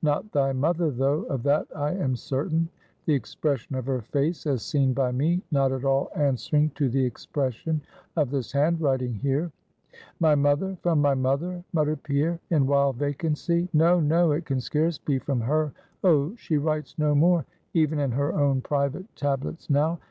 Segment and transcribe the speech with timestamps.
[0.00, 2.70] not thy mother though, of that I am certain;
[3.04, 7.04] the expression of her face, as seen by me, not at all answering to the
[7.04, 7.82] expression
[8.16, 9.52] of this handwriting here."
[10.20, 10.78] "My mother?
[10.80, 14.00] from my mother?" muttered Pierre, in wild vacancy "no!
[14.00, 14.32] no!
[14.32, 15.74] it can scarce be from her.
[16.02, 17.44] Oh, she writes no more,
[17.74, 19.98] even in her own private tablets now!